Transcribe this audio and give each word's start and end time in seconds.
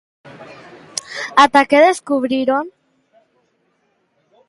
Ata 1.43 1.61
que 1.67 1.75
a 1.79 1.85
descubriron. 1.89 2.65